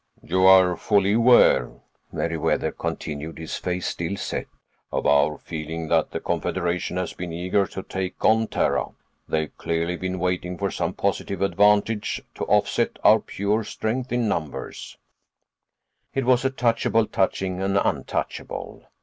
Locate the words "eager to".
7.31-7.83